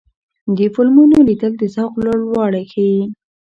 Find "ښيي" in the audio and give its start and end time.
2.71-3.01